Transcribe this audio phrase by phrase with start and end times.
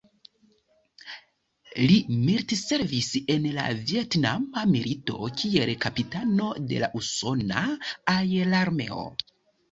[1.89, 1.97] Li
[2.29, 7.67] militservis en la Vjetnama milito kiel kapitano de la usona
[8.15, 9.05] aerarmeo.